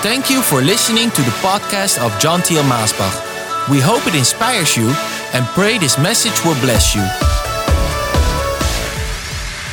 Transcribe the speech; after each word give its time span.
Thank 0.00 0.30
you 0.30 0.42
for 0.42 0.60
listening 0.60 1.10
to 1.10 1.22
the 1.22 1.32
podcast 1.42 1.98
of 1.98 2.16
John 2.20 2.40
Thiel 2.40 2.62
Maasbach. 2.62 3.68
We 3.68 3.80
hope 3.80 4.06
it 4.06 4.14
inspires 4.14 4.76
you 4.76 4.94
and 5.34 5.44
pray 5.46 5.76
this 5.76 5.98
message 5.98 6.44
will 6.44 6.54
bless 6.60 6.94
you. 6.94 7.02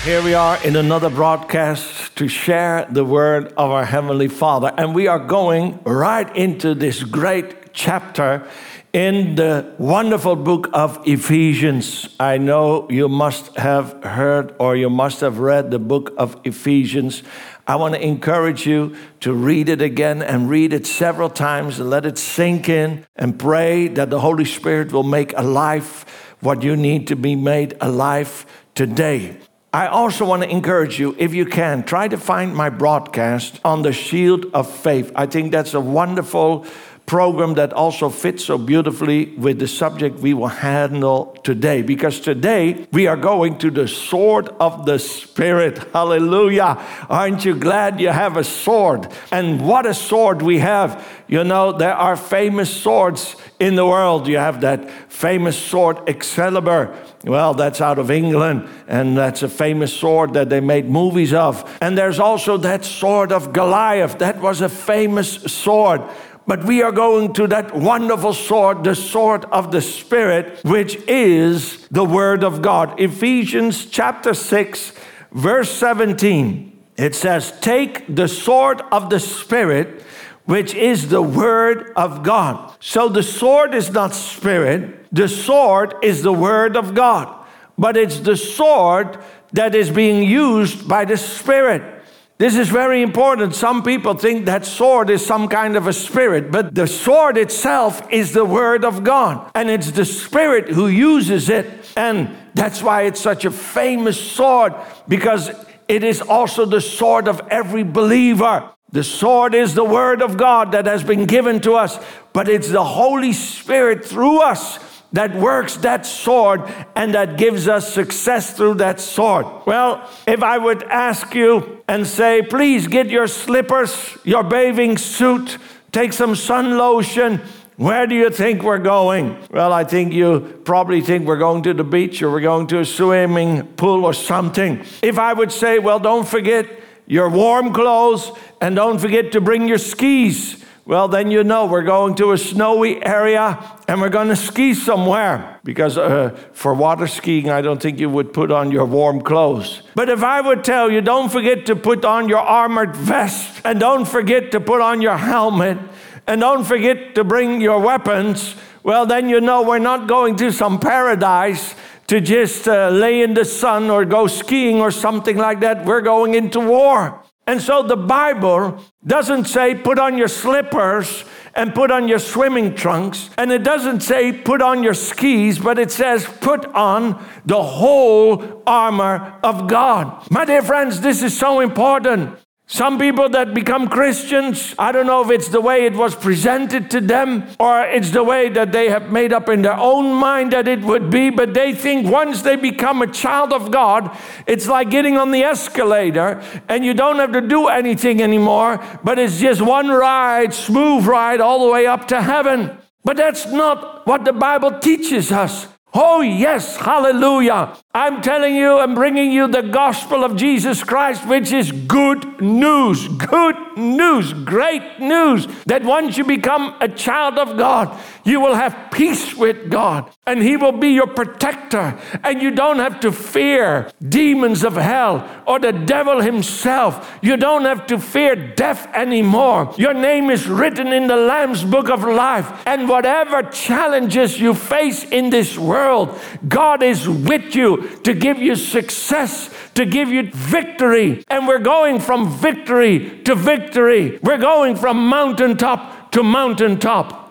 Here 0.03 0.23
we 0.23 0.34
are 0.34 0.57
in 0.63 0.77
another 0.77 1.11
broadcast 1.11 2.16
to 2.16 2.27
share 2.27 2.88
the 2.89 3.05
word 3.05 3.49
of 3.49 3.70
our 3.70 3.85
Heavenly 3.85 4.27
Father. 4.27 4.73
And 4.80 4.95
we 4.95 5.05
are 5.05 5.20
going 5.20 5.80
right 5.84 6.35
into 6.35 6.73
this 6.73 7.03
great 7.03 7.71
chapter 7.71 8.48
in 8.94 9.35
the 9.35 9.76
wonderful 9.77 10.38
book 10.38 10.70
of 10.71 11.05
Ephesians. 11.05 12.07
I 12.17 12.38
know 12.38 12.88
you 12.89 13.09
must 13.09 13.55
have 13.57 14.02
heard 14.03 14.55
or 14.57 14.77
you 14.77 14.89
must 14.89 15.20
have 15.20 15.38
read 15.39 15.70
the 15.70 15.80
book 15.80 16.13
of 16.17 16.39
Ephesians. 16.45 17.21
I 17.67 17.77
want 17.77 17.95
to 17.95 18.01
encourage 18.01 18.67
you 18.67 18.95
to 19.21 19.33
read 19.33 19.69
it 19.69 19.81
again 19.81 20.21
and 20.21 20.49
read 20.49 20.71
it 20.71 20.85
several 20.85 21.29
times 21.29 21.79
and 21.79 21.89
let 21.89 22.05
it 22.05 22.19
sink 22.19 22.69
in 22.69 23.05
and 23.15 23.39
pray 23.39 23.88
that 23.88 24.11
the 24.11 24.19
Holy 24.19 24.45
Spirit 24.45 24.91
will 24.91 25.03
make 25.03 25.33
alive 25.35 26.05
what 26.41 26.61
you 26.61 26.75
need 26.75 27.07
to 27.07 27.15
be 27.15 27.35
made 27.35 27.75
alive 27.81 28.45
today. 28.75 29.38
I 29.73 29.88
also 29.88 30.25
want 30.25 30.43
to 30.43 30.49
encourage 30.49 30.99
you, 30.99 31.15
if 31.17 31.33
you 31.33 31.45
can, 31.45 31.83
try 31.83 32.07
to 32.07 32.17
find 32.17 32.55
my 32.55 32.69
broadcast 32.69 33.59
on 33.66 33.81
the 33.81 33.91
shield 33.91 34.45
of 34.53 34.73
faith. 34.73 35.11
I 35.16 35.25
think 35.25 35.52
that's 35.52 35.73
a 35.73 35.81
wonderful 35.81 36.66
program 37.05 37.54
that 37.54 37.72
also 37.72 38.09
fits 38.09 38.45
so 38.45 38.58
beautifully 38.58 39.27
with 39.36 39.59
the 39.59 39.68
subject 39.68 40.20
we 40.20 40.34
will 40.34 40.48
handle 40.48 41.38
today. 41.44 41.81
Because 41.81 42.20
today 42.20 42.88
we 42.91 43.05
are 43.08 43.18
going 43.18 43.58
to 43.59 43.70
the 43.70 43.88
sword 43.88 44.50
of 44.59 44.86
the 44.86 44.98
Spirit. 44.98 45.78
Hallelujah. 45.94 46.84
Aren't 47.09 47.45
you 47.45 47.56
glad 47.56 48.00
you 48.00 48.09
have 48.09 48.38
a 48.38 48.44
sword? 48.44 49.08
And 49.31 49.67
what 49.67 49.86
a 49.86 49.94
sword 49.94 50.42
we 50.42 50.59
have. 50.59 51.06
You 51.28 51.44
know, 51.44 51.72
there 51.72 51.94
are 51.94 52.16
famous 52.16 52.70
swords 52.70 53.36
in 53.59 53.75
the 53.75 53.86
world. 53.86 54.28
You 54.28 54.38
have 54.38 54.62
that 54.62 54.90
famous 55.12 55.58
sword 55.58 55.97
Excalibur. 56.08 56.95
Well, 57.23 57.53
that's 57.56 57.81
out 57.81 57.97
of 57.97 58.12
England, 58.12 58.69
and 58.88 59.17
that's 59.17 59.42
a 59.42 59.50
famous 59.50 59.92
sword 59.92 60.34
that 60.34 60.50
they 60.50 60.59
made 60.59 60.88
movies 60.88 61.34
of. 61.34 61.78
And 61.81 61.97
there's 61.97 62.19
also 62.19 62.58
that 62.58 62.86
sword 62.86 63.31
of 63.31 63.52
Goliath. 63.52 64.19
That 64.19 64.40
was 64.40 64.62
a 64.62 64.69
famous 64.69 65.34
sword. 65.52 66.02
But 66.47 66.63
we 66.63 66.83
are 66.83 66.91
going 66.91 67.33
to 67.33 67.47
that 67.47 67.75
wonderful 67.75 68.33
sword, 68.33 68.83
the 68.83 68.95
sword 68.95 69.45
of 69.45 69.71
the 69.71 69.81
Spirit, 69.81 70.63
which 70.63 70.95
is 71.07 71.88
the 71.88 72.05
Word 72.05 72.43
of 72.43 72.61
God. 72.61 72.99
Ephesians 72.99 73.88
chapter 73.88 74.33
6, 74.33 74.93
verse 75.31 75.71
17. 75.71 76.71
It 76.97 77.16
says, 77.16 77.51
Take 77.61 78.16
the 78.16 78.27
sword 78.27 78.81
of 78.91 79.09
the 79.09 79.19
Spirit, 79.19 80.03
which 80.45 80.75
is 80.75 81.09
the 81.09 81.21
Word 81.21 81.91
of 81.95 82.21
God. 82.21 82.75
So 82.79 83.09
the 83.09 83.23
sword 83.23 83.73
is 83.73 83.89
not 83.89 84.13
spirit, 84.13 85.07
the 85.11 85.27
sword 85.27 85.95
is 86.03 86.21
the 86.21 86.33
Word 86.33 86.77
of 86.77 86.93
God. 86.93 87.43
But 87.77 87.97
it's 87.97 88.19
the 88.19 88.38
sword 88.38 89.17
that 89.53 89.73
is 89.73 89.89
being 89.89 90.23
used 90.23 90.88
by 90.88 91.05
the 91.05 91.17
Spirit. 91.17 91.94
This 92.38 92.58
is 92.58 92.67
very 92.67 93.02
important. 93.02 93.55
Some 93.55 93.81
people 93.81 94.14
think 94.14 94.45
that 94.45 94.66
sword 94.66 95.09
is 95.09 95.25
some 95.25 95.47
kind 95.47 95.78
of 95.78 95.88
a 95.88 95.94
spirit, 95.94 96.52
but 96.52 96.75
the 96.75 96.86
sword 96.86 97.38
itself 97.38 98.05
is 98.11 98.33
the 98.33 98.44
word 98.44 98.83
of 98.83 99.05
God, 99.05 99.50
and 99.55 99.69
it's 99.69 99.91
the 99.91 100.03
spirit 100.03 100.67
who 100.67 100.88
uses 100.88 101.47
it. 101.47 101.66
And 101.95 102.36
that's 102.53 102.83
why 102.83 103.03
it's 103.03 103.22
such 103.22 103.45
a 103.45 103.52
famous 103.52 104.19
sword 104.19 104.73
because 105.08 105.50
it 105.88 106.03
is 106.03 106.22
also 106.22 106.66
the 106.66 106.81
sword 106.81 107.30
of 107.30 107.41
every 107.50 107.83
believer. 107.83 108.69
The 108.91 109.03
sword 109.03 109.56
is 109.56 109.73
the 109.73 109.86
word 109.86 110.22
of 110.22 110.36
God 110.36 110.73
that 110.73 110.88
has 110.88 111.06
been 111.06 111.25
given 111.25 111.62
to 111.62 111.75
us, 111.75 111.97
but 112.34 112.50
it's 112.50 112.69
the 112.69 112.84
Holy 112.84 113.31
Spirit 113.31 114.06
through 114.06 114.41
us 114.41 114.94
that 115.13 115.35
works 115.35 115.77
that 115.77 116.05
sword 116.05 116.61
and 116.95 117.13
that 117.13 117.38
gives 117.38 117.67
us 117.67 117.93
success 117.93 118.53
through 118.55 118.75
that 118.75 118.99
sword. 118.99 119.45
Well, 119.66 120.09
if 120.27 120.43
I 120.43 120.57
would 120.57 120.83
ask 120.83 121.33
you 121.33 121.83
and 121.88 122.05
say, 122.05 122.41
please 122.41 122.88
get 122.88 123.09
your 123.09 123.27
slippers, 123.27 124.17
your 124.23 124.43
bathing 124.43 124.97
suit, 124.97 125.57
take 125.91 126.13
some 126.13 126.35
sun 126.35 126.77
lotion, 126.77 127.41
where 127.77 128.07
do 128.07 128.16
you 128.16 128.29
think 128.29 128.63
we're 128.63 128.77
going? 128.77 129.38
Well, 129.51 129.73
I 129.73 129.83
think 129.83 130.13
you 130.13 130.61
probably 130.63 131.01
think 131.01 131.27
we're 131.27 131.37
going 131.37 131.63
to 131.63 131.73
the 131.73 131.83
beach 131.83 132.22
or 132.22 132.31
we're 132.31 132.41
going 132.41 132.67
to 132.67 132.79
a 132.79 132.85
swimming 132.85 133.67
pool 133.75 134.05
or 134.05 134.13
something. 134.13 134.83
If 135.01 135.19
I 135.19 135.33
would 135.33 135.51
say, 135.51 135.79
well, 135.79 135.99
don't 135.99 136.27
forget 136.27 136.67
your 137.05 137.29
warm 137.29 137.73
clothes 137.73 138.31
and 138.61 138.75
don't 138.75 138.99
forget 138.99 139.33
to 139.33 139.41
bring 139.41 139.67
your 139.67 139.77
skis 139.77 140.65
well, 140.85 141.07
then 141.07 141.31
you 141.31 141.44
know 141.44 141.66
we're 141.66 141.81
going 141.81 142.13
to 142.16 142.31
a 142.31 142.38
snowy 142.38 143.03
area 143.03 143.59
and 143.88 144.00
we're 144.00 144.09
going 144.09 144.28
to 144.28 144.35
ski 144.35 144.75
somewhere. 144.75 145.59
Because 145.63 145.97
uh, 145.97 146.38
for 146.53 146.75
water 146.75 147.07
skiing, 147.07 147.50
I 147.50 147.62
don't 147.62 147.81
think 147.81 148.00
you 148.00 148.07
would 148.07 148.34
put 148.34 148.51
on 148.51 148.72
your 148.72 148.85
warm 148.85 149.22
clothes. 149.22 149.81
But 149.96 150.09
if 150.09 150.22
I 150.22 150.41
would 150.41 150.63
tell 150.63 150.91
you, 150.91 151.01
don't 151.01 151.31
forget 151.31 151.66
to 151.66 151.75
put 151.75 152.06
on 152.06 152.29
your 152.29 152.40
armored 152.40 152.96
vest 152.96 153.62
and 153.66 153.79
don't 153.79 154.07
forget 154.07 154.51
to 154.51 154.59
put 154.59 154.79
on 154.79 155.01
your 155.01 155.18
helmet 155.18 155.79
and 156.28 156.40
don't 156.40 156.63
forget 156.63 157.16
to 157.16 157.23
bring 157.23 157.62
your 157.62 157.79
weapons, 157.79 158.56
well, 158.84 159.07
then 159.07 159.28
you 159.28 159.41
know 159.41 159.63
we're 159.63 159.79
not 159.79 160.07
going 160.07 160.35
to 160.35 160.52
some 160.52 160.79
paradise 160.79 161.73
to 162.07 162.22
just 162.22 162.67
uh, 162.67 162.90
lay 162.90 163.23
in 163.23 163.34
the 163.34 163.44
sun 163.46 163.90
or 163.90 164.06
go 164.06 164.28
skiing 164.28 164.79
or 164.79 164.91
something 164.91 165.38
like 165.38 165.62
that. 165.62 165.84
We're 165.84 166.02
going 166.02 166.35
into 166.35 166.59
war. 166.59 167.25
And 167.47 167.61
so 167.61 167.83
the 167.83 167.95
Bible 167.95 168.83
doesn't 169.06 169.45
say 169.45 169.75
put 169.75 170.00
on 170.00 170.17
your 170.17 170.28
slippers 170.28 171.23
and 171.53 171.73
put 171.73 171.91
on 171.91 172.07
your 172.07 172.19
swimming 172.19 172.75
trunks. 172.75 173.29
And 173.38 173.51
it 173.51 173.63
doesn't 173.63 174.01
say 174.01 174.33
put 174.33 174.61
on 174.61 174.83
your 174.83 174.95
skis, 174.95 175.59
but 175.59 175.78
it 175.78 175.91
says 175.91 176.25
put 176.41 176.66
on 176.73 177.23
the 177.45 177.61
whole 177.61 178.63
armor 178.66 179.39
of 179.44 179.67
God. 179.67 180.29
My 180.31 180.44
dear 180.44 180.63
friends, 180.63 181.01
this 181.01 181.22
is 181.22 181.38
so 181.38 181.59
important. 181.59 182.38
Some 182.68 182.98
people 182.98 183.30
that 183.30 183.53
become 183.53 183.88
Christians, 183.88 184.74
I 184.80 184.92
don't 184.92 185.06
know 185.06 185.24
if 185.24 185.30
it's 185.30 185.50
the 185.50 185.62
way 185.62 185.86
it 185.86 185.94
was 185.94 186.16
presented 186.16 186.90
to 186.92 187.00
them 187.00 187.46
or 187.59 187.84
it's 187.84 188.09
the 188.09 188.24
way 188.24 188.50
that 188.50 188.72
they 188.72 188.90
have 188.90 189.12
made 189.12 189.31
up 189.31 189.50
in 189.50 189.62
their 189.62 189.78
own 189.78 190.16
mind 190.16 190.52
that 190.52 190.68
it 190.68 190.81
would 190.81 191.12
be, 191.12 191.30
but 191.30 191.53
they 191.53 191.76
think 191.76 192.08
once 192.09 192.42
they 192.42 192.56
become 192.56 193.03
a 193.03 193.08
child 193.08 193.53
of 193.53 193.70
God, 193.70 194.18
it's 194.48 194.68
like 194.68 194.90
getting 194.90 195.16
on 195.16 195.30
the 195.30 195.44
escalator 195.44 196.42
and 196.68 196.84
you 196.84 196.96
don't 196.96 197.18
have 197.18 197.34
to 197.34 197.42
do 197.42 197.68
anything 197.68 198.20
anymore, 198.20 198.84
but 199.03 199.20
it's 199.20 199.40
just 199.40 199.62
one 199.62 199.90
ride, 199.90 200.52
smooth 200.52 201.06
ride 201.06 201.42
all 201.42 201.68
the 201.68 201.72
way 201.72 201.86
up 201.86 202.08
to 202.08 202.20
heaven. 202.20 202.76
But 203.03 203.18
that's 203.18 203.46
not 203.46 204.08
what 204.08 204.26
the 204.26 204.34
Bible 204.34 204.80
teaches 204.80 205.32
us. 205.32 205.68
Oh, 205.94 206.22
yes, 206.22 206.76
hallelujah. 206.76 207.78
I'm 207.95 208.22
telling 208.22 208.56
you, 208.56 208.78
I'm 208.78 208.94
bringing 208.94 209.31
you 209.31 209.47
the 209.47 209.61
gospel 209.61 210.25
of 210.25 210.35
Jesus 210.35 210.83
Christ, 210.83 211.25
which 211.29 211.53
is 211.53 211.72
good 211.72 212.41
news, 212.41 213.07
good 213.07 213.56
news, 213.78 214.33
great 214.33 215.00
news. 215.00 215.47
That 215.66 215.85
once 215.85 216.17
you 216.17 216.25
become 216.25 216.75
a 216.81 216.89
child 216.89 217.38
of 217.38 217.57
God, 217.57 217.97
you 218.25 218.41
will 218.41 218.55
have 218.55 218.91
peace 218.91 219.34
with 219.34 219.69
God 219.69 220.11
and 220.28 220.41
He 220.41 220.57
will 220.57 220.73
be 220.73 220.89
your 220.89 221.07
protector. 221.07 221.97
And 222.22 222.41
you 222.41 222.51
don't 222.51 222.79
have 222.79 223.00
to 223.00 223.13
fear 223.13 223.89
demons 224.09 224.66
of 224.66 224.75
hell 224.75 225.25
or 225.47 225.59
the 225.59 225.72
devil 225.72 226.19
himself. 226.19 227.17
You 227.22 227.38
don't 227.38 227.63
have 227.63 227.88
to 227.88 228.00
fear 228.00 228.35
death 228.35 228.88
anymore. 228.94 229.73
Your 229.78 229.94
name 229.94 230.29
is 230.31 230.47
written 230.47 230.88
in 230.88 231.07
the 231.07 231.16
Lamb's 231.16 231.63
book 231.63 231.89
of 231.89 232.03
life. 232.03 232.63
And 232.66 232.89
whatever 232.89 233.44
challenges 233.44 234.39
you 234.39 234.53
face 234.53 235.03
in 235.05 235.29
this 235.29 235.57
world, 235.57 236.19
God 236.47 236.84
is 236.84 237.07
with 237.07 237.55
you 237.55 237.84
to 238.03 238.13
give 238.13 238.40
you 238.40 238.56
success, 238.56 239.49
to 239.76 239.85
give 239.85 240.09
you 240.09 240.29
victory. 240.32 241.23
And 241.29 241.47
we're 241.47 241.59
going 241.59 241.99
from 241.99 242.29
victory 242.29 243.22
to 243.23 243.35
victory. 243.35 244.20
We're 244.22 244.37
going 244.37 244.76
from 244.76 245.08
mountaintop 245.08 246.11
to 246.11 246.23
mountaintop. 246.23 247.26